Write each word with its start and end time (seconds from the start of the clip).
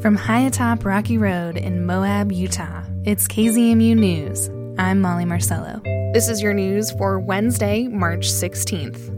From 0.00 0.16
high 0.16 0.40
atop 0.40 0.86
Rocky 0.86 1.18
Road 1.18 1.58
in 1.58 1.84
Moab, 1.84 2.32
Utah, 2.32 2.82
it's 3.04 3.28
KZMU 3.28 3.94
News. 3.94 4.48
I'm 4.78 4.98
Molly 5.02 5.26
Marcello. 5.26 5.82
This 6.14 6.30
is 6.30 6.40
your 6.40 6.54
news 6.54 6.90
for 6.92 7.18
Wednesday, 7.18 7.86
March 7.86 8.26
16th. 8.26 9.14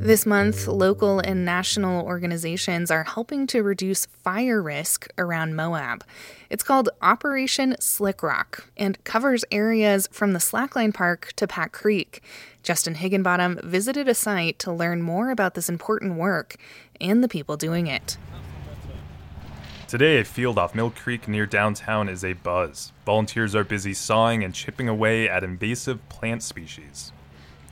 This 0.00 0.26
month, 0.26 0.66
local 0.66 1.20
and 1.20 1.44
national 1.44 2.04
organizations 2.04 2.90
are 2.90 3.04
helping 3.04 3.46
to 3.46 3.62
reduce 3.62 4.06
fire 4.06 4.60
risk 4.60 5.06
around 5.16 5.54
Moab. 5.54 6.02
It's 6.50 6.64
called 6.64 6.88
Operation 7.00 7.76
Slick 7.78 8.20
Rock 8.20 8.68
and 8.76 9.02
covers 9.04 9.44
areas 9.52 10.08
from 10.10 10.32
the 10.32 10.40
Slackline 10.40 10.92
Park 10.92 11.34
to 11.36 11.46
Pack 11.46 11.70
Creek. 11.70 12.20
Justin 12.64 12.96
Higginbottom 12.96 13.60
visited 13.62 14.08
a 14.08 14.14
site 14.14 14.58
to 14.58 14.72
learn 14.72 15.02
more 15.02 15.30
about 15.30 15.54
this 15.54 15.68
important 15.68 16.16
work 16.16 16.56
and 17.00 17.22
the 17.22 17.28
people 17.28 17.56
doing 17.56 17.86
it. 17.86 18.16
Today, 19.88 20.18
a 20.18 20.24
field 20.24 20.58
off 20.58 20.74
Mill 20.74 20.90
Creek 20.90 21.28
near 21.28 21.46
downtown 21.46 22.08
is 22.08 22.24
a 22.24 22.32
buzz. 22.32 22.92
Volunteers 23.04 23.54
are 23.54 23.62
busy 23.62 23.94
sawing 23.94 24.42
and 24.42 24.52
chipping 24.52 24.88
away 24.88 25.28
at 25.28 25.44
invasive 25.44 26.08
plant 26.08 26.42
species. 26.42 27.12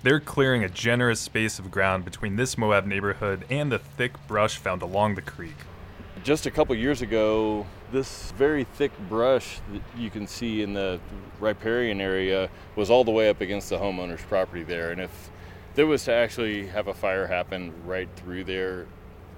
They're 0.05 0.21
clearing 0.21 0.63
a 0.63 0.69
generous 0.69 1.19
space 1.19 1.59
of 1.59 1.73
ground 1.73 2.05
between 2.05 2.37
this 2.37 2.57
Moab 2.57 2.87
neighborhood 2.87 3.45
and 3.51 3.73
the 3.73 3.81
thick 3.81 4.13
brush 4.29 4.59
found 4.59 4.81
along 4.81 5.17
the 5.17 5.23
creek. 5.23 5.57
Just 6.23 6.47
a 6.47 6.53
couple 6.53 6.77
years 6.77 7.03
ago, 7.03 7.67
this 7.91 8.31
very 8.39 8.63
thick 8.63 8.93
brush 9.09 9.59
that 9.73 9.83
you 9.99 10.09
can 10.09 10.29
see 10.29 10.63
in 10.63 10.73
the 10.73 11.01
riparian 11.41 12.01
area 12.01 12.49
was 12.77 12.91
all 12.91 13.03
the 13.03 13.11
way 13.11 13.29
up 13.29 13.41
against 13.41 13.71
the 13.71 13.79
homeowner's 13.79 14.23
property 14.23 14.63
there. 14.63 14.93
And 14.93 15.01
if 15.01 15.31
there 15.75 15.89
was 15.89 16.05
to 16.05 16.13
actually 16.13 16.69
have 16.69 16.87
a 16.87 16.95
fire 16.95 17.27
happen 17.27 17.75
right 17.85 18.09
through 18.15 18.45
there, 18.45 18.87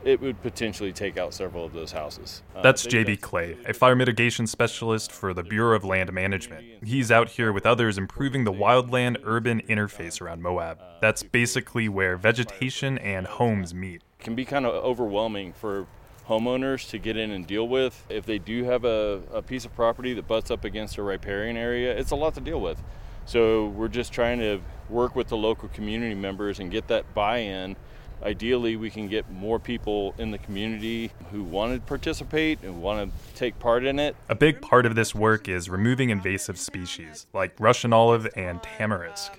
it 0.06 0.20
would 0.20 0.41
potentially 0.41 0.92
take 0.92 1.19
out 1.19 1.34
several 1.34 1.65
of 1.65 1.73
those 1.73 1.91
houses. 1.91 2.42
Uh, 2.55 2.62
that's 2.62 2.86
JB 2.86 3.20
Clay, 3.20 3.56
a 3.67 3.75
fire 3.75 3.97
mitigation 3.97 4.47
specialist 4.47 5.11
for 5.11 5.34
the 5.34 5.42
Bureau 5.42 5.75
of 5.75 5.84
Land 5.84 6.12
Management. 6.12 6.64
He's 6.84 7.11
out 7.11 7.28
here 7.31 7.53
with 7.53 7.67
others 7.67 7.98
improving 7.98 8.44
the 8.44 8.53
wildland 8.53 9.16
urban 9.25 9.61
interface 9.62 10.20
around 10.20 10.42
Moab. 10.42 10.81
That's 11.00 11.25
basically 11.25 11.89
where 11.89 12.16
vegetation 12.16 12.98
and 12.98 13.27
homes 13.27 13.75
meet. 13.75 14.03
It 14.20 14.22
can 14.22 14.36
be 14.36 14.44
kind 14.44 14.64
of 14.64 14.72
overwhelming 14.72 15.53
for 15.53 15.89
homeowners 16.28 16.88
to 16.91 16.98
get 16.98 17.16
in 17.16 17.33
and 17.33 17.44
deal 17.44 17.66
with. 17.66 18.05
If 18.09 18.27
they 18.27 18.38
do 18.38 18.62
have 18.62 18.84
a, 18.84 19.22
a 19.33 19.42
piece 19.42 19.64
of 19.64 19.75
property 19.75 20.14
that 20.14 20.28
butts 20.28 20.53
up 20.53 20.64
against 20.64 20.98
a 20.98 21.03
riparian 21.03 21.56
area, 21.56 21.97
it's 21.97 22.12
a 22.12 22.16
lot 22.16 22.34
to 22.34 22.41
deal 22.41 22.61
with. 22.61 22.81
So 23.25 23.69
we're 23.69 23.88
just 23.88 24.12
trying 24.12 24.38
to 24.38 24.61
work 24.88 25.16
with 25.16 25.27
the 25.27 25.36
local 25.36 25.69
community 25.69 26.14
members 26.14 26.61
and 26.61 26.70
get 26.70 26.86
that 26.88 27.12
buy 27.12 27.38
in 27.38 27.75
ideally 28.22 28.77
we 28.77 28.91
can 28.91 29.09
get 29.09 29.31
more 29.31 29.59
people 29.59 30.14
in 30.19 30.31
the 30.31 30.39
community 30.39 31.11
who 31.31 31.42
want 31.42 31.75
to 31.75 31.81
participate 31.81 32.62
and 32.62 32.83
want 32.83 33.11
to 33.11 33.34
take 33.34 33.59
part 33.59 33.84
in 33.84 33.98
it. 33.98 34.17
A 34.28 34.34
big 34.34 34.61
part 34.61 34.86
of 34.86 34.95
this 34.95 35.14
work 35.14 35.48
is 35.48 35.69
removing 35.69 36.11
invasive 36.11 36.59
species 36.59 37.27
like 37.33 37.55
Russian 37.59 37.92
olive 37.92 38.27
and 38.37 38.62
tamarisk. 38.62 39.31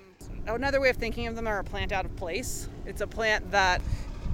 Um, 0.47 0.55
another 0.55 0.79
way 0.79 0.89
of 0.89 0.97
thinking 0.97 1.27
of 1.27 1.35
them 1.35 1.47
are 1.47 1.59
a 1.59 1.63
plant 1.63 1.91
out 1.91 2.05
of 2.05 2.15
place. 2.15 2.69
It's 2.85 3.01
a 3.01 3.07
plant 3.07 3.51
that 3.51 3.81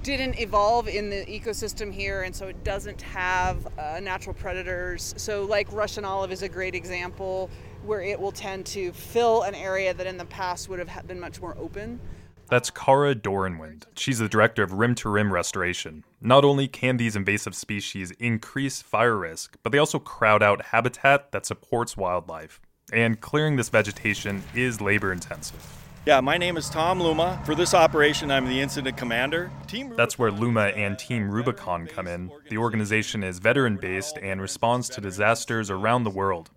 didn't 0.03 0.37
evolve 0.37 0.89
in 0.89 1.09
the 1.09 1.25
ecosystem 1.25 1.91
here 1.91 2.23
and 2.23 2.35
so 2.35 2.47
it 2.47 2.63
doesn't 2.65 3.01
have 3.01 3.65
uh, 3.79 3.99
natural 4.01 4.33
predators. 4.33 5.13
So 5.17 5.45
like 5.45 5.71
Russian 5.71 6.03
olive 6.03 6.31
is 6.31 6.41
a 6.41 6.49
great 6.49 6.75
example 6.75 7.49
where 7.85 8.01
it 8.01 8.19
will 8.19 8.31
tend 8.31 8.65
to 8.65 8.91
fill 8.91 9.43
an 9.43 9.55
area 9.55 9.93
that 9.93 10.05
in 10.07 10.17
the 10.17 10.25
past 10.25 10.69
would 10.69 10.79
have 10.79 11.07
been 11.07 11.19
much 11.19 11.41
more 11.41 11.55
open. 11.57 11.99
That's 12.49 12.69
Kara 12.69 13.15
Dohrenwend. 13.15 13.85
She's 13.95 14.19
the 14.19 14.29
director 14.29 14.63
of 14.63 14.73
Rim 14.73 14.95
to 14.95 15.09
Rim 15.09 15.33
Restoration. 15.33 16.03
Not 16.21 16.45
only 16.45 16.67
can 16.67 16.97
these 16.97 17.15
invasive 17.15 17.55
species 17.55 18.11
increase 18.19 18.81
fire 18.81 19.17
risk, 19.17 19.57
but 19.63 19.71
they 19.71 19.77
also 19.77 19.99
crowd 19.99 20.43
out 20.43 20.65
habitat 20.67 21.31
that 21.31 21.45
supports 21.45 21.97
wildlife. 21.97 22.59
And 22.91 23.19
clearing 23.19 23.55
this 23.55 23.69
vegetation 23.69 24.43
is 24.53 24.81
labor 24.81 25.11
intensive. 25.11 25.65
Yeah, 26.05 26.19
my 26.19 26.37
name 26.37 26.57
is 26.57 26.69
Tom 26.69 27.01
Luma. 27.01 27.41
For 27.45 27.55
this 27.55 27.73
operation, 27.73 28.29
I'm 28.29 28.45
the 28.45 28.59
incident 28.59 28.97
commander. 28.97 29.49
Team 29.67 29.93
That's 29.95 30.19
where 30.19 30.31
Luma 30.31 30.65
and 30.65 30.99
Team 30.99 31.31
Rubicon 31.31 31.87
come 31.87 32.07
in. 32.07 32.29
The 32.49 32.57
organization 32.57 33.23
is 33.23 33.39
veteran 33.39 33.77
based 33.77 34.17
and 34.21 34.41
responds 34.41 34.89
to 34.89 35.01
disasters 35.01 35.69
around 35.69 36.03
the 36.03 36.09
world. 36.09 36.49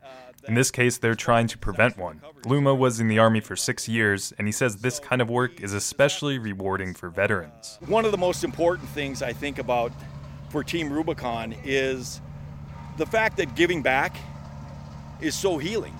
In 0.48 0.54
this 0.54 0.70
case, 0.70 0.98
they're 0.98 1.16
trying 1.16 1.48
to 1.48 1.58
prevent 1.58 1.98
one. 1.98 2.20
Luma 2.44 2.74
was 2.74 3.00
in 3.00 3.08
the 3.08 3.18
Army 3.18 3.40
for 3.40 3.56
six 3.56 3.88
years, 3.88 4.32
and 4.38 4.46
he 4.46 4.52
says 4.52 4.76
this 4.76 5.00
kind 5.00 5.20
of 5.20 5.28
work 5.28 5.60
is 5.60 5.72
especially 5.72 6.38
rewarding 6.38 6.94
for 6.94 7.10
veterans. 7.10 7.78
One 7.86 8.04
of 8.04 8.12
the 8.12 8.18
most 8.18 8.44
important 8.44 8.88
things 8.90 9.22
I 9.22 9.32
think 9.32 9.58
about 9.58 9.92
for 10.50 10.62
Team 10.62 10.92
Rubicon 10.92 11.54
is 11.64 12.20
the 12.96 13.06
fact 13.06 13.36
that 13.38 13.56
giving 13.56 13.82
back 13.82 14.16
is 15.20 15.34
so 15.34 15.58
healing, 15.58 15.96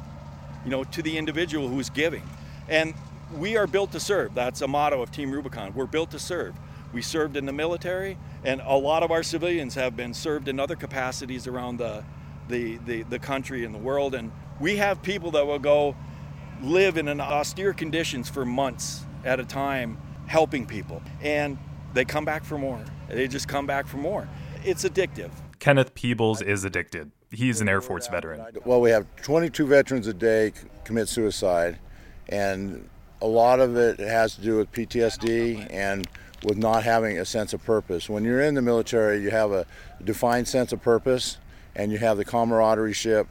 you 0.65 0.71
know, 0.71 0.85
to 0.85 1.03
the 1.03 1.19
individual 1.19 1.69
who's 1.69 1.91
giving. 1.91 2.23
And 2.69 2.95
we 3.37 3.57
are 3.57 3.67
built 3.67 3.91
to 3.93 4.01
serve. 4.01 4.35
That's 4.35 4.61
a 4.61 4.69
motto 4.69 5.03
of 5.03 5.11
Team 5.11 5.33
Rubicon. 5.33 5.75
We're 5.75 5.87
built 5.87 6.13
to 6.13 6.21
serve. 6.21 6.55
We 6.93 7.03
served 7.03 7.37
in 7.37 7.47
the 7.47 7.53
military, 7.53 8.17
and 8.45 8.63
a 8.65 8.77
lot 8.77 9.03
of 9.03 9.11
our 9.11 9.25
civilians 9.25 9.75
have 9.75 9.97
been 9.97 10.15
served 10.15 10.47
in 10.47 10.61
other 10.61 10.77
capacities 10.77 11.49
around 11.49 11.79
the 11.79 12.05
the, 12.49 12.79
the, 12.87 13.03
the 13.03 13.19
country 13.19 13.65
and 13.65 13.75
the 13.75 13.79
world. 13.79 14.15
And 14.15 14.33
we 14.61 14.77
have 14.77 15.03
people 15.03 15.31
that 15.33 15.47
will 15.47 15.59
go 15.59 15.97
live 16.63 16.97
in 16.97 17.09
an 17.09 17.21
austere 17.21 17.73
conditions 17.73 18.29
for 18.29 18.45
months 18.45 19.05
at 19.25 19.41
a 19.41 19.45
time 19.45 19.99
helping 20.27 20.67
people. 20.67 21.03
And 21.21 21.59
they 21.95 22.05
come 22.05 22.25
back 22.25 22.45
for 22.45 22.59
more. 22.59 22.85
They 23.09 23.29
just 23.29 23.49
come 23.49 23.67
back 23.67 23.87
for 23.87 23.97
more. 23.99 24.29
It's 24.65 24.85
addictive. 24.85 25.31
Kenneth 25.59 25.95
Peebles 25.95 26.43
is 26.43 26.65
addicted. 26.65 27.11
He's 27.31 27.61
an 27.61 27.69
Air 27.69 27.81
Force 27.81 28.09
veteran. 28.09 28.45
Well, 28.65 28.81
we 28.81 28.91
have 28.91 29.07
22 29.23 29.67
veterans 29.67 30.07
a 30.07 30.15
day 30.15 30.53
commit 30.85 31.09
suicide, 31.09 31.79
and 32.29 32.89
a 33.21 33.27
lot 33.27 33.61
of 33.61 33.77
it 33.77 33.99
has 33.99 34.37
to 34.37 34.43
do 34.43 34.59
with 34.59 34.71
PTSD 34.73 35.67
and 35.71 36.07
with 36.45 36.57
not 36.57 36.85
having 36.85 37.19
a 37.19 37.25
sense 37.25 37.53
of 37.53 37.65
purpose. 37.65 38.09
When 38.09 38.25
you're 38.25 38.43
in 38.43 38.55
the 38.55 38.63
military, 38.63 39.23
you 39.23 39.31
have 39.31 39.53
a 39.53 39.67
defined 40.05 40.47
sense 40.47 40.73
of 40.73 40.83
purpose, 40.83 41.39
and 41.77 41.93
you 41.93 41.99
have 41.99 42.17
the 42.17 42.25
camaraderie 42.25 42.93
ship 42.93 43.29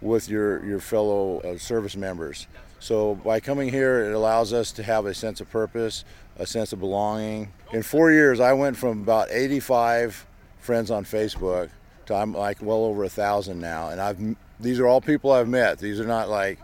with 0.00 0.28
your, 0.28 0.64
your 0.64 0.80
fellow 0.80 1.40
uh, 1.40 1.58
service 1.58 1.96
members. 1.96 2.46
So 2.80 3.16
by 3.16 3.40
coming 3.40 3.68
here, 3.68 4.04
it 4.04 4.14
allows 4.14 4.52
us 4.52 4.72
to 4.72 4.82
have 4.82 5.04
a 5.04 5.12
sense 5.12 5.40
of 5.40 5.50
purpose, 5.50 6.04
a 6.38 6.46
sense 6.46 6.72
of 6.72 6.78
belonging. 6.78 7.52
In 7.72 7.82
four 7.82 8.12
years, 8.12 8.40
I 8.40 8.52
went 8.52 8.76
from 8.76 9.02
about 9.02 9.28
85 9.30 10.26
friends 10.60 10.90
on 10.90 11.04
Facebook 11.04 11.70
to 12.06 12.14
I'm 12.14 12.32
like 12.32 12.62
well 12.62 12.84
over 12.84 13.04
a 13.04 13.08
thousand 13.08 13.60
now, 13.60 13.90
and 13.90 14.00
I've 14.00 14.36
these 14.60 14.80
are 14.80 14.86
all 14.86 15.00
people 15.00 15.30
I've 15.30 15.48
met. 15.48 15.78
These 15.78 16.00
are 16.00 16.06
not 16.06 16.28
like 16.28 16.58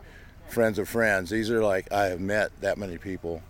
friends 0.49 0.79
of 0.79 0.89
friends. 0.89 1.31
These 1.31 1.51
are 1.51 1.63
like 1.63 1.93
I 1.93 2.07
have 2.07 2.21
met 2.21 2.51
that 2.61 2.79
many 2.79 2.97
people. 2.97 3.43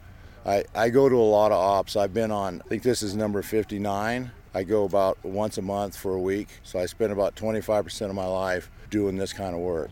I, 0.46 0.64
I 0.74 0.90
go 0.90 1.08
to 1.08 1.16
a 1.16 1.18
lot 1.18 1.52
of 1.52 1.58
ops. 1.58 1.96
I've 1.96 2.12
been 2.12 2.30
on, 2.30 2.60
I 2.64 2.68
think 2.68 2.82
this 2.82 3.02
is 3.02 3.16
number 3.16 3.40
59. 3.40 4.30
I 4.56 4.62
go 4.62 4.84
about 4.84 5.18
once 5.24 5.58
a 5.58 5.62
month 5.62 5.96
for 5.96 6.14
a 6.14 6.20
week, 6.20 6.48
so 6.62 6.78
I 6.78 6.86
spend 6.86 7.12
about 7.12 7.34
25% 7.34 8.08
of 8.08 8.14
my 8.14 8.26
life 8.26 8.70
doing 8.88 9.16
this 9.16 9.32
kind 9.32 9.52
of 9.52 9.60
work. 9.60 9.90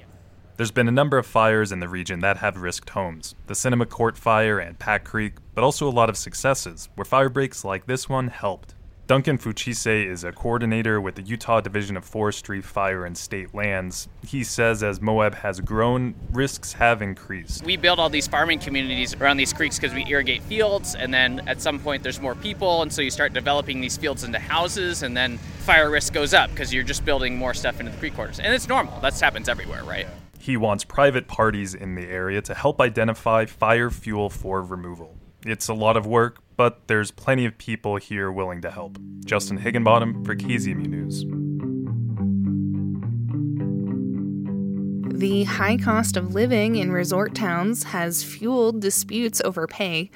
There's 0.57 0.71
been 0.71 0.87
a 0.87 0.93
number 0.93 1.19
of 1.19 1.27
fires 1.27 1.73
in 1.73 1.81
the 1.81 1.89
region 1.89 2.21
that 2.21 2.37
have 2.37 2.57
risked 2.57 2.91
homes 2.91 3.35
the 3.49 3.57
Cinema 3.57 3.87
Court 3.87 4.17
fire 4.17 4.61
and 4.61 4.79
Pack 4.79 5.03
Creek, 5.03 5.35
but 5.57 5.65
also 5.65 5.89
a 5.89 5.91
lot 5.91 6.09
of 6.09 6.17
successes 6.17 6.89
where 6.95 7.05
fire 7.05 7.29
breaks 7.29 7.65
like 7.65 7.87
this 7.87 8.09
one 8.09 8.29
helped. 8.29 8.77
Duncan 9.13 9.37
Fuchise 9.37 9.87
is 9.87 10.25
a 10.25 10.33
coordinator 10.33 10.99
with 10.99 11.17
the 11.17 11.23
Utah 11.23 11.61
Division 11.61 11.99
of 11.99 12.05
Forestry, 12.07 12.63
Fire, 12.63 13.05
and 13.05 13.15
State 13.15 13.55
Lands. 13.55 14.09
He 14.27 14.43
says 14.43 14.83
as 14.83 15.03
Moab 15.03 15.35
has 15.35 15.61
grown, 15.61 16.15
risks 16.31 16.73
have 16.73 17.03
increased. 17.03 17.63
We 17.63 17.77
build 17.77 17.99
all 17.99 18.09
these 18.09 18.27
farming 18.27 18.61
communities 18.61 19.15
around 19.15 19.37
these 19.37 19.53
creeks 19.53 19.79
because 19.79 19.95
we 19.95 20.07
irrigate 20.07 20.41
fields, 20.45 20.95
and 20.95 21.13
then 21.13 21.47
at 21.47 21.61
some 21.61 21.79
point 21.79 22.03
there's 22.03 22.23
more 22.23 22.35
people, 22.35 22.81
and 22.81 22.91
so 22.91 23.03
you 23.03 23.11
start 23.11 23.35
developing 23.35 23.83
these 23.83 23.99
fields 23.99 24.25
into 24.25 24.39
houses, 24.39 25.03
and 25.03 25.15
then 25.15 25.37
fire 25.37 25.91
risk 25.91 26.15
goes 26.15 26.33
up 26.33 26.49
because 26.49 26.73
you're 26.73 26.83
just 26.83 27.05
building 27.05 27.37
more 27.37 27.53
stuff 27.53 27.81
into 27.81 27.93
the 27.93 27.99
creek 27.99 28.15
quarters. 28.15 28.41
And 28.41 28.55
it's 28.55 28.67
normal, 28.67 28.99
that 29.01 29.21
happens 29.21 29.47
everywhere, 29.47 29.85
right? 29.85 30.07
He 30.39 30.57
wants 30.57 30.85
private 30.85 31.29
parties 31.29 31.75
in 31.75 31.97
the 31.97 32.09
area 32.09 32.41
to 32.41 32.55
help 32.55 32.81
identify 32.81 33.45
fire 33.45 33.91
fuel 33.91 34.31
for 34.31 34.63
removal. 34.63 35.19
It's 35.45 35.69
a 35.69 35.75
lot 35.75 35.97
of 35.97 36.07
work, 36.07 36.39
but 36.57 36.87
there's 36.89 37.11
plenty 37.11 37.45
of 37.45 37.57
people 37.59 37.97
here 37.97 38.31
willing 38.31 38.61
to 38.63 38.71
help. 38.71 38.99
Justin 39.25 39.59
Higginbottom 39.59 40.25
for 40.25 40.35
KZMU 40.35 40.87
News. 40.87 41.25
The 45.19 45.45
high 45.45 45.77
cost 45.77 46.17
of 46.17 46.35
living 46.35 46.75
in 46.77 46.91
resort 46.91 47.35
towns 47.35 47.85
has 47.85 48.25
fueled 48.25 48.81
disputes 48.81 49.41
over 49.45 49.67
pay. 49.69 50.11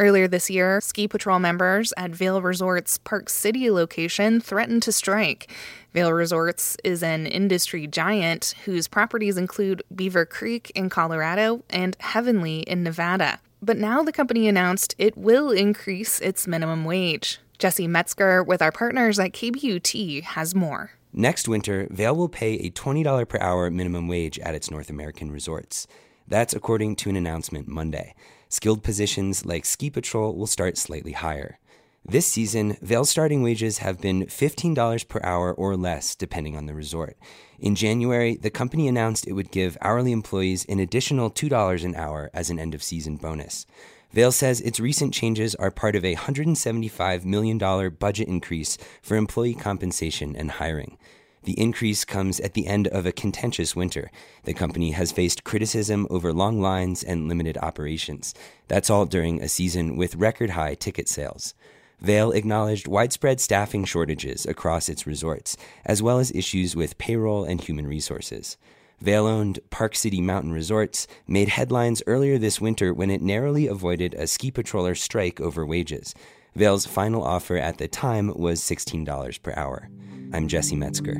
Earlier 0.00 0.26
this 0.28 0.48
year, 0.48 0.80
ski 0.80 1.06
patrol 1.06 1.40
members 1.40 1.92
at 1.94 2.12
Vail 2.12 2.40
Resorts 2.40 2.96
Park 2.96 3.28
City 3.28 3.70
location 3.70 4.40
threatened 4.40 4.82
to 4.84 4.92
strike. 4.92 5.52
Vail 5.92 6.10
Resorts 6.10 6.78
is 6.82 7.02
an 7.02 7.26
industry 7.26 7.86
giant 7.86 8.54
whose 8.64 8.88
properties 8.88 9.36
include 9.36 9.82
Beaver 9.94 10.24
Creek 10.24 10.72
in 10.74 10.88
Colorado 10.88 11.64
and 11.68 11.98
Heavenly 12.00 12.60
in 12.60 12.82
Nevada. 12.82 13.40
But 13.60 13.76
now 13.76 14.02
the 14.02 14.10
company 14.10 14.48
announced 14.48 14.94
it 14.96 15.18
will 15.18 15.50
increase 15.50 16.18
its 16.20 16.46
minimum 16.46 16.86
wage. 16.86 17.38
Jesse 17.58 17.86
Metzger 17.86 18.42
with 18.42 18.62
our 18.62 18.72
partners 18.72 19.18
at 19.18 19.32
KBUT 19.32 20.22
has 20.22 20.54
more. 20.54 20.92
Next 21.12 21.46
winter, 21.46 21.86
Vail 21.90 22.16
will 22.16 22.30
pay 22.30 22.54
a 22.54 22.70
$20 22.70 23.28
per 23.28 23.38
hour 23.38 23.70
minimum 23.70 24.08
wage 24.08 24.38
at 24.38 24.54
its 24.54 24.70
North 24.70 24.88
American 24.88 25.30
resorts. 25.30 25.86
That's 26.26 26.54
according 26.54 26.96
to 26.96 27.10
an 27.10 27.16
announcement 27.16 27.68
Monday. 27.68 28.14
Skilled 28.52 28.82
positions 28.82 29.46
like 29.46 29.64
ski 29.64 29.90
patrol 29.90 30.34
will 30.34 30.48
start 30.48 30.76
slightly 30.76 31.12
higher. 31.12 31.60
This 32.04 32.26
season, 32.26 32.76
Vail's 32.82 33.08
starting 33.08 33.44
wages 33.44 33.78
have 33.78 34.00
been 34.00 34.26
$15 34.26 35.06
per 35.06 35.20
hour 35.22 35.54
or 35.54 35.76
less, 35.76 36.16
depending 36.16 36.56
on 36.56 36.66
the 36.66 36.74
resort. 36.74 37.16
In 37.60 37.76
January, 37.76 38.34
the 38.34 38.50
company 38.50 38.88
announced 38.88 39.28
it 39.28 39.34
would 39.34 39.52
give 39.52 39.78
hourly 39.80 40.10
employees 40.10 40.64
an 40.64 40.80
additional 40.80 41.30
$2 41.30 41.84
an 41.84 41.94
hour 41.94 42.28
as 42.34 42.50
an 42.50 42.58
end 42.58 42.74
of 42.74 42.82
season 42.82 43.16
bonus. 43.16 43.66
Vail 44.12 44.32
says 44.32 44.60
its 44.60 44.80
recent 44.80 45.14
changes 45.14 45.54
are 45.54 45.70
part 45.70 45.94
of 45.94 46.04
a 46.04 46.16
$175 46.16 47.24
million 47.24 47.56
budget 48.00 48.26
increase 48.26 48.76
for 49.00 49.16
employee 49.16 49.54
compensation 49.54 50.34
and 50.34 50.50
hiring. 50.52 50.98
The 51.42 51.58
increase 51.58 52.04
comes 52.04 52.38
at 52.40 52.54
the 52.54 52.66
end 52.66 52.88
of 52.88 53.06
a 53.06 53.12
contentious 53.12 53.74
winter. 53.74 54.10
The 54.44 54.52
company 54.52 54.90
has 54.90 55.12
faced 55.12 55.44
criticism 55.44 56.06
over 56.10 56.32
long 56.32 56.60
lines 56.60 57.02
and 57.02 57.28
limited 57.28 57.56
operations. 57.58 58.34
That's 58.68 58.90
all 58.90 59.06
during 59.06 59.40
a 59.40 59.48
season 59.48 59.96
with 59.96 60.16
record 60.16 60.50
high 60.50 60.74
ticket 60.74 61.08
sales. 61.08 61.54
Vail 62.00 62.32
acknowledged 62.32 62.88
widespread 62.88 63.40
staffing 63.40 63.84
shortages 63.84 64.46
across 64.46 64.88
its 64.88 65.06
resorts, 65.06 65.56
as 65.84 66.02
well 66.02 66.18
as 66.18 66.30
issues 66.32 66.76
with 66.76 66.98
payroll 66.98 67.44
and 67.44 67.60
human 67.60 67.86
resources. 67.86 68.56
Vail 69.00 69.26
owned 69.26 69.60
Park 69.70 69.94
City 69.96 70.20
Mountain 70.20 70.52
Resorts 70.52 71.06
made 71.26 71.48
headlines 71.48 72.02
earlier 72.06 72.36
this 72.36 72.60
winter 72.60 72.92
when 72.92 73.10
it 73.10 73.22
narrowly 73.22 73.66
avoided 73.66 74.12
a 74.14 74.26
ski 74.26 74.50
patroller 74.50 74.96
strike 74.96 75.40
over 75.40 75.64
wages. 75.64 76.14
Vail's 76.54 76.86
final 76.86 77.22
offer 77.22 77.56
at 77.56 77.78
the 77.78 77.88
time 77.88 78.32
was 78.34 78.60
$16 78.60 79.42
per 79.42 79.52
hour. 79.56 79.88
I'm 80.32 80.48
Jesse 80.48 80.76
Metzger. 80.76 81.16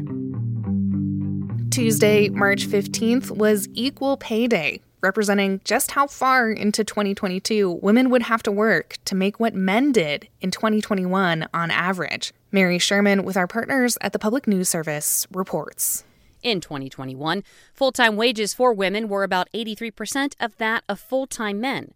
Tuesday, 1.71 2.29
March 2.29 2.67
15th 2.67 3.31
was 3.31 3.69
Equal 3.73 4.17
Pay 4.17 4.49
Day, 4.49 4.83
representing 5.01 5.61
just 5.65 5.93
how 5.93 6.09
far 6.09 6.51
into 6.51 6.83
2022 6.83 7.79
women 7.81 8.11
would 8.11 8.23
have 8.23 8.43
to 8.43 8.53
work 8.53 8.97
to 9.05 9.15
make 9.15 9.39
what 9.39 9.55
men 9.55 9.93
did 9.93 10.29
in 10.41 10.51
2021 10.51 11.47
on 11.55 11.71
average. 11.71 12.33
Mary 12.51 12.79
Sherman, 12.79 13.23
with 13.23 13.37
our 13.37 13.47
partners 13.47 13.97
at 14.01 14.13
the 14.13 14.19
Public 14.19 14.49
News 14.49 14.69
Service, 14.69 15.29
reports. 15.33 16.05
In 16.43 16.61
2021, 16.61 17.45
full 17.73 17.93
time 17.93 18.17
wages 18.17 18.53
for 18.53 18.73
women 18.73 19.09
were 19.09 19.23
about 19.23 19.49
83% 19.55 20.35
of 20.41 20.57
that 20.59 20.83
of 20.89 20.99
full 20.99 21.27
time 21.27 21.61
men. 21.61 21.93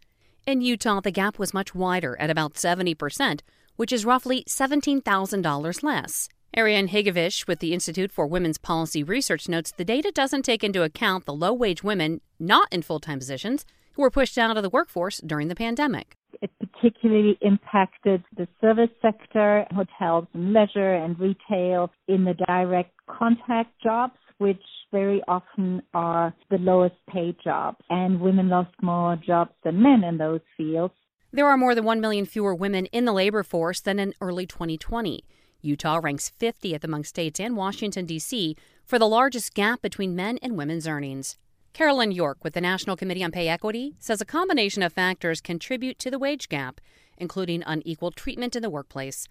In 0.47 0.61
Utah, 0.61 1.01
the 1.01 1.11
gap 1.11 1.39
was 1.39 1.55
much 1.55 1.75
wider 1.75 2.21
at 2.21 2.29
about 2.29 2.53
70%, 2.53 3.41
which 3.77 3.91
is 3.91 4.05
roughly 4.05 4.45
$17,000 4.47 5.83
less. 5.83 6.29
Ariane 6.55 6.89
Hegewisch 6.89 7.47
with 7.47 7.61
the 7.61 7.73
Institute 7.73 8.13
for 8.13 8.27
Women's 8.27 8.59
Policy 8.59 9.03
Research 9.03 9.49
notes 9.49 9.73
the 9.73 9.87
data 9.87 10.13
doesn't 10.15 10.43
take 10.43 10.63
into 10.63 10.83
account 10.83 11.25
the 11.25 11.33
low 11.33 11.55
wage 11.55 11.83
women 11.83 12.21
not 12.39 12.69
in 12.71 12.83
full 12.83 13.01
time 13.01 13.19
positions 13.19 13.65
who 13.95 14.03
were 14.03 14.11
pushed 14.11 14.37
out 14.37 14.55
of 14.55 14.63
the 14.63 14.69
workforce 14.69 15.17
during 15.25 15.49
the 15.49 15.55
pandemic. 15.55 16.15
It 16.43 16.51
particularly 16.61 17.39
impacted 17.41 18.23
the 18.37 18.47
service 18.61 18.91
sector, 19.01 19.67
hotels 19.75 20.27
and 20.35 20.53
leisure 20.53 20.95
and 20.95 21.19
retail 21.19 21.91
in 22.07 22.25
the 22.25 22.35
direct 22.35 22.93
contact 23.07 23.71
jobs, 23.83 24.19
which 24.39 24.63
very 24.93 25.23
often 25.27 25.83
are 25.93 26.35
the 26.51 26.59
lowest 26.59 26.95
paid 27.09 27.37
jobs. 27.43 27.79
And 27.91 28.21
women 28.21 28.49
lost 28.49 28.75
more 28.83 29.17
jobs 29.17 29.53
than 29.65 29.83
men 29.83 30.05
in 30.05 30.19
those 30.19 30.41
fields. 30.57 30.95
There 31.33 31.49
are 31.49 31.57
more 31.57 31.75
than 31.75 31.85
1 31.85 32.01
million 32.01 32.27
fewer 32.27 32.55
women 32.55 32.87
in 32.87 33.05
the 33.05 33.13
labor 33.13 33.43
force 33.43 33.81
than 33.81 33.99
in 33.99 34.15
early 34.21 34.47
2020. 34.47 35.25
Utah 35.63 35.99
ranks 36.01 36.31
50th 36.39 36.85
among 36.85 37.05
states 37.05 37.41
and 37.41 37.57
Washington, 37.57 38.07
D.C. 38.07 38.55
for 38.85 38.99
the 38.99 39.09
largest 39.09 39.55
gap 39.55 39.83
between 39.83 40.15
men 40.15 40.39
and 40.43 40.57
women's 40.57 40.87
earnings. 40.87 41.39
Carolyn 41.73 42.13
York 42.13 42.45
with 42.45 42.55
the 42.55 42.61
National 42.61 42.97
Committee 42.97 43.25
on 43.25 43.33
Pay 43.33 43.49
Equity 43.49 43.97
says 43.99 44.21
a 44.21 44.25
combination 44.25 44.83
of 44.83 44.93
factors 44.93 45.41
contribute 45.41 45.99
to 45.99 46.11
the 46.11 46.21
wage 46.21 46.49
gap, 46.49 46.81
including 47.19 47.65
unequal 47.67 48.13
treatment 48.13 48.55
in 48.55 48.63
the 48.63 48.71
workplace. 48.71 49.27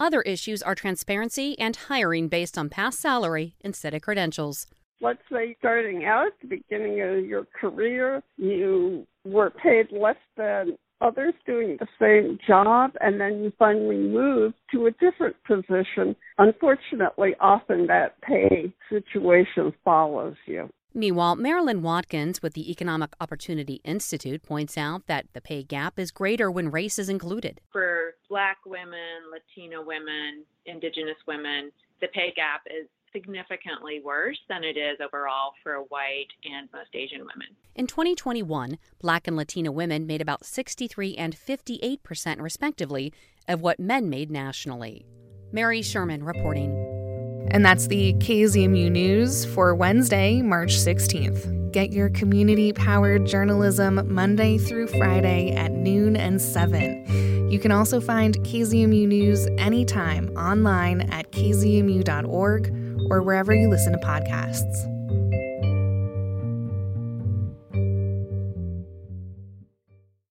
Other 0.00 0.22
issues 0.22 0.62
are 0.62 0.74
transparency 0.74 1.58
and 1.58 1.76
hiring 1.76 2.28
based 2.28 2.58
on 2.58 2.68
past 2.68 3.00
salary 3.00 3.54
instead 3.60 3.94
of 3.94 4.02
credentials. 4.02 4.66
Let's 5.00 5.22
say 5.30 5.54
starting 5.58 6.04
out 6.04 6.28
at 6.28 6.32
the 6.40 6.48
beginning 6.48 7.00
of 7.00 7.24
your 7.26 7.46
career, 7.60 8.22
you 8.36 9.06
were 9.24 9.50
paid 9.50 9.92
less 9.92 10.16
than 10.36 10.76
others 11.00 11.34
doing 11.44 11.76
the 11.78 11.86
same 12.00 12.38
job 12.46 12.92
and 13.00 13.20
then 13.20 13.42
you 13.42 13.52
finally 13.58 13.96
move 13.96 14.54
to 14.72 14.86
a 14.86 14.90
different 14.92 15.36
position. 15.44 16.16
Unfortunately, 16.38 17.34
often 17.40 17.86
that 17.86 18.20
pay 18.22 18.72
situation 18.88 19.72
follows 19.84 20.36
you. 20.46 20.68
Meanwhile, 20.96 21.34
Marilyn 21.36 21.82
Watkins 21.82 22.40
with 22.40 22.54
the 22.54 22.70
Economic 22.70 23.14
Opportunity 23.20 23.80
Institute 23.84 24.44
points 24.44 24.78
out 24.78 25.08
that 25.08 25.26
the 25.32 25.40
pay 25.40 25.64
gap 25.64 25.98
is 25.98 26.12
greater 26.12 26.50
when 26.50 26.70
race 26.70 27.00
is 27.00 27.08
included. 27.08 27.60
For 27.72 28.14
black 28.28 28.58
women, 28.64 29.32
Latino 29.32 29.82
women, 29.84 30.44
indigenous 30.66 31.16
women, 31.26 31.72
the 32.00 32.06
pay 32.08 32.32
gap 32.36 32.62
is 32.66 32.86
significantly 33.12 34.00
worse 34.04 34.38
than 34.48 34.62
it 34.62 34.76
is 34.76 34.98
overall 35.04 35.52
for 35.64 35.78
white 35.88 36.28
and 36.44 36.68
most 36.72 36.94
Asian 36.94 37.20
women. 37.20 37.48
In 37.74 37.88
2021, 37.88 38.78
black 39.00 39.26
and 39.26 39.36
Latino 39.36 39.72
women 39.72 40.06
made 40.06 40.20
about 40.20 40.44
63 40.44 41.16
and 41.16 41.34
58 41.34 42.04
percent, 42.04 42.40
respectively, 42.40 43.12
of 43.48 43.60
what 43.60 43.80
men 43.80 44.08
made 44.08 44.30
nationally. 44.30 45.06
Mary 45.52 45.82
Sherman 45.82 46.22
reporting. 46.22 46.93
And 47.50 47.64
that's 47.64 47.86
the 47.86 48.14
KZMU 48.14 48.90
News 48.90 49.44
for 49.44 49.74
Wednesday, 49.74 50.42
March 50.42 50.76
16th. 50.76 51.72
Get 51.72 51.92
your 51.92 52.08
community 52.10 52.72
powered 52.72 53.26
journalism 53.26 54.00
Monday 54.12 54.58
through 54.58 54.86
Friday 54.88 55.52
at 55.52 55.72
noon 55.72 56.16
and 56.16 56.40
7. 56.40 57.50
You 57.50 57.58
can 57.58 57.72
also 57.72 58.00
find 58.00 58.36
KZMU 58.38 59.08
News 59.08 59.46
anytime 59.58 60.28
online 60.36 61.02
at 61.12 61.30
kzmu.org 61.32 62.68
or 63.10 63.22
wherever 63.22 63.54
you 63.54 63.68
listen 63.68 63.92
to 63.92 63.98
podcasts. 63.98 64.93